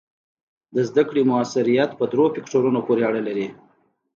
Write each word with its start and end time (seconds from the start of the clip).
د 0.75 0.77
زده 0.89 1.03
کړې 1.09 1.21
مؤثریت 1.31 1.91
په 1.95 2.03
دریو 2.11 2.33
فکتورونو 2.35 2.79
پورې 2.87 3.01
اړه 3.09 3.21
لري. 3.27 3.47